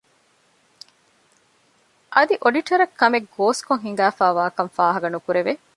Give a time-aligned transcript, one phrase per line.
[2.13, 5.53] އަދި އޮޑިޓަރަށް ކަމެއްގޯސްކޮށް ހިނގާފައިވާކަން ފާހަގަނުކުރެވެ